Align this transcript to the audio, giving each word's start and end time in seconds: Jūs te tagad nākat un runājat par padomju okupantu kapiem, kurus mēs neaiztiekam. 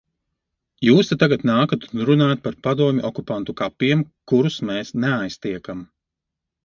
Jūs 0.85 1.09
te 1.09 1.17
tagad 1.23 1.43
nākat 1.49 1.85
un 1.89 2.01
runājat 2.09 2.41
par 2.47 2.57
padomju 2.69 3.05
okupantu 3.11 3.55
kapiem, 3.63 4.03
kurus 4.33 4.59
mēs 4.71 4.93
neaiztiekam. 5.05 5.85